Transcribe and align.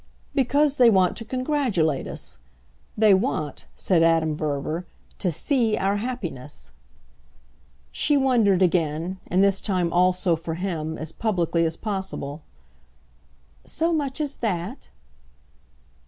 "Because 0.33 0.77
they 0.77 0.89
want 0.89 1.15
to 1.17 1.23
congratulate 1.25 2.07
us. 2.07 2.39
They 2.97 3.13
want," 3.13 3.67
said 3.75 4.01
Adam 4.01 4.35
Verver, 4.35 4.87
"to 5.19 5.31
SEE 5.31 5.77
our 5.77 5.97
happiness." 5.97 6.71
She 7.91 8.17
wondered 8.17 8.63
again 8.63 9.19
and 9.27 9.43
this 9.43 9.61
time 9.61 9.93
also, 9.93 10.35
for 10.35 10.55
him, 10.55 10.97
as 10.97 11.11
publicly 11.11 11.65
as 11.67 11.77
possible. 11.77 12.41
"So 13.63 13.93
much 13.93 14.19
as 14.19 14.37
that?" 14.37 14.89